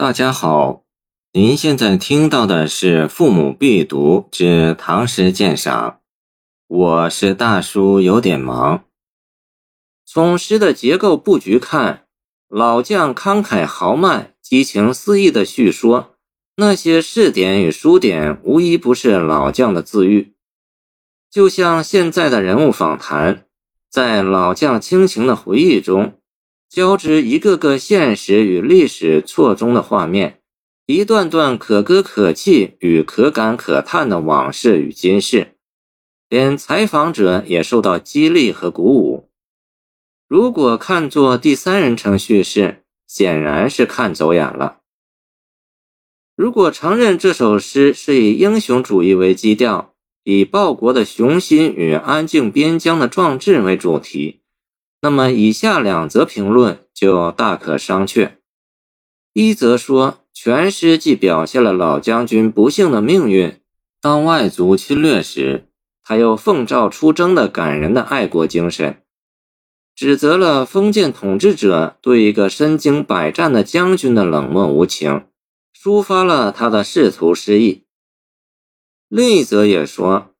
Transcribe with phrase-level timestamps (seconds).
[0.00, 0.84] 大家好，
[1.32, 5.90] 您现在听到的是《父母必读之唐诗鉴赏》，
[6.68, 8.84] 我是大叔，有点忙。
[10.06, 12.06] 从诗的结构布局看，
[12.46, 16.14] 老将慷慨豪迈、激情四溢的叙说，
[16.54, 20.32] 那些试点与书点，无一不是老将的自喻。
[21.28, 23.48] 就像现在的人物访谈，
[23.90, 26.17] 在老将亲情的回忆中。
[26.68, 30.40] 交织一个个现实与历史错综的画面，
[30.86, 35.54] 一段段可歌可泣与可感可叹的往事与今事，
[36.28, 39.30] 连采访者也受到激励和鼓舞。
[40.28, 44.80] 如果看作第三人称叙事，显然是看走眼了。
[46.36, 54.42] 如果承认这首诗是以英雄主义为基调，以报国的雄心与安静边疆的壮志为主题。
[55.00, 58.32] 那么，以下两则评论就大可商榷。
[59.32, 63.60] 一则说，全诗既表现了老将军不幸的命运，
[64.00, 65.68] 当外族侵略时，
[66.02, 68.94] 他又奉诏出征的感人的爱国精神；
[69.94, 75.26] 指责了封建统治者对一个身经百战的将军的冷漠无情，
[75.72, 77.84] 抒发了他的仕途失意。
[79.08, 80.34] 另一则也说，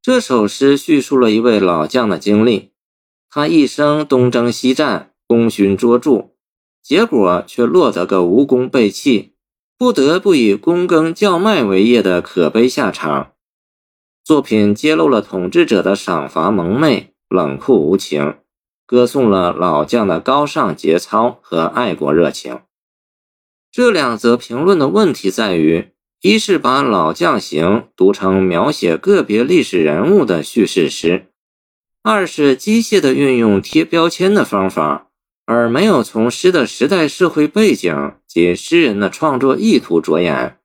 [0.00, 2.70] 这首诗叙述了一位老将的经历。
[3.30, 6.30] 他一生东征西战，功勋卓著，
[6.82, 9.34] 结果却落得个无功被弃，
[9.76, 13.32] 不得不以躬耕叫卖为业的可悲下场。
[14.24, 18.36] 作品揭露了统治者的赏罚蒙昧、冷酷无情，
[18.86, 22.60] 歌颂了老将的高尚节操和爱国热情。
[23.70, 31.27] 这两则评论的问题在于：一是把《老将行》读成描写个别历史人物的叙事诗。
[32.10, 35.08] 二是机械的运用贴标签的方法，
[35.44, 40.56] 而没有从诗的时代社会背景及诗人的创作意图着眼，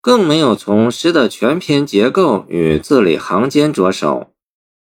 [0.00, 4.30] 更没有从诗的全篇结构与字里行间着手。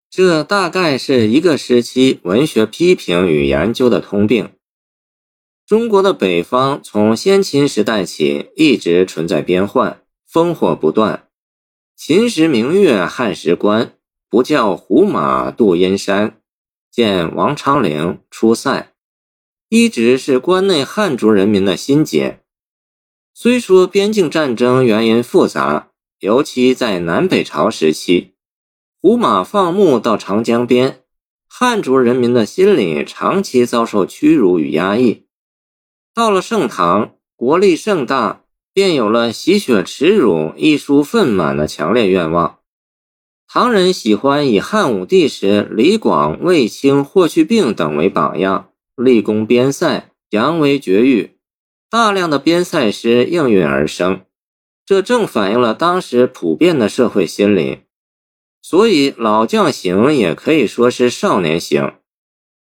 [0.10, 4.52] 这大概是一个时期文学批评与研究的通病。
[5.68, 10.02] 中国的北方从先秦时代起一直存在边患，
[10.32, 11.28] 烽火不断。
[11.98, 13.92] 秦时明月汉时关。
[14.30, 16.40] 不教胡马度阴山，
[16.92, 18.94] 见王昌龄出塞，
[19.70, 22.42] 一直是关内汉族人民的心结。
[23.34, 25.90] 虽说边境战争原因复杂，
[26.20, 28.36] 尤其在南北朝时期，
[29.02, 31.02] 胡马放牧到长江边，
[31.48, 35.26] 汉族人民的心理长期遭受屈辱与压抑。
[36.14, 42.59] 到了盛唐，国力盛大，便有了洗雪耻辱、一书愤满的强烈愿望。
[43.52, 51.36] 唐人喜欢以汉武帝时李广、卫青、霍去病等为榜样，立功边塞，扬为绝域。
[51.90, 54.22] 大量的边塞诗应运而生，
[54.86, 57.80] 这正反映了当时普遍的社会心理。
[58.62, 61.96] 所以，《老将行》也可以说是少年行。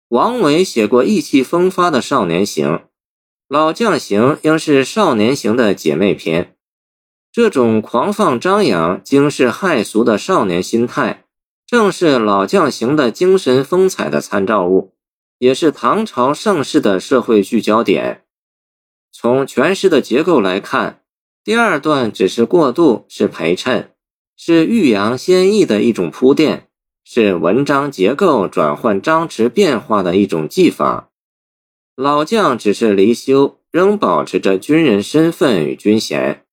[0.08, 2.66] 王维写过意气风发的少年行，
[3.46, 6.56] 《老将行》应是少年行的姐妹篇。
[7.38, 11.22] 这种狂放张扬、惊世骇俗的少年心态，
[11.64, 14.92] 正是老将型的精神风采的参照物，
[15.38, 18.24] 也是唐朝盛世的社会聚焦点。
[19.12, 21.02] 从全诗的结构来看，
[21.44, 23.92] 第二段只是过渡，是陪衬，
[24.36, 26.66] 是欲扬先抑的一种铺垫，
[27.04, 31.10] 是文章结构转换章词变化的一种技法。
[31.94, 36.44] 老将只是离休，仍保持着军人身份与军衔。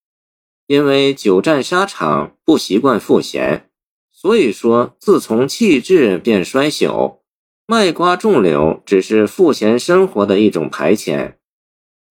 [0.68, 3.70] 因为久战沙场，不习惯赋闲，
[4.12, 7.20] 所以说自从气质便衰朽。
[7.68, 11.36] 卖瓜种柳只是赋闲生活的一种排遣，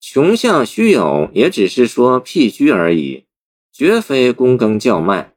[0.00, 3.26] 穷相虚有也只是说僻居而已，
[3.72, 5.34] 绝非躬耕叫卖。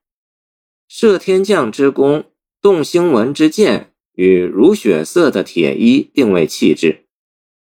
[0.87, 2.25] 射天将之弓，
[2.61, 7.05] 动星文之箭，与如血色的铁衣并未气质。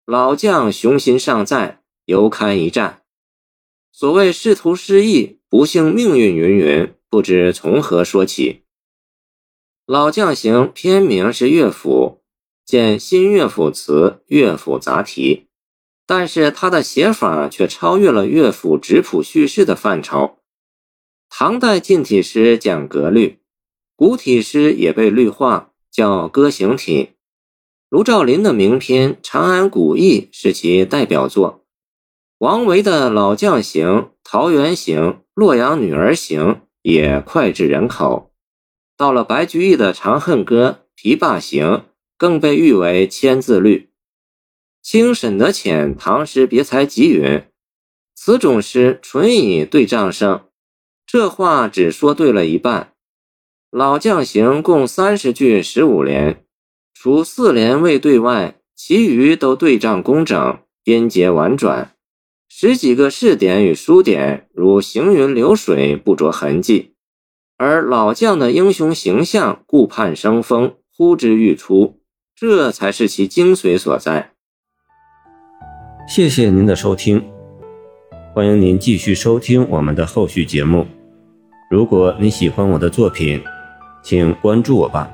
[0.05, 3.03] 老将雄心尚在，犹堪一战。
[3.91, 5.39] 所谓仕途失意。
[5.55, 8.63] 不幸命运云云，不知从何说起。
[9.85, 12.23] 老将行篇名是乐府，
[12.65, 15.45] 见新乐府词、乐府杂题，
[16.07, 20.39] 但是他的写法却超越了乐府质朴叙事的范畴。
[21.29, 23.37] 唐代近体诗讲格律，
[23.95, 27.09] 古体诗也被律化，叫歌行体。
[27.89, 31.63] 卢照邻的名篇《长安古意》是其代表作。
[32.39, 38.31] 王维的老将行、桃源行、洛阳女儿行也脍炙人口。
[38.97, 40.79] 到了白居易的《长恨歌》
[41.15, 41.67] 《琵琶行》，
[42.17, 43.91] 更被誉为千字律。
[44.81, 47.43] 清沈德潜《唐诗别才集》云
[48.17, 50.45] ：“此种诗纯以对仗声。
[51.05, 52.95] 这话只说对了一半。
[53.69, 56.43] 老将行共三十句十五联，
[56.95, 61.92] 除四联未对外，其余都对仗工整，音节婉转。
[62.55, 66.93] 十几个试点与书点如行云流水，不着痕迹。
[67.57, 71.99] 而老将的英雄形象顾盼生风，呼之欲出，
[72.35, 74.33] 这才是其精髓所在。
[76.07, 77.25] 谢谢您的收听，
[78.35, 80.85] 欢迎您继续收听我们的后续节目。
[81.71, 83.41] 如果你喜欢我的作品，
[84.03, 85.11] 请关注我吧。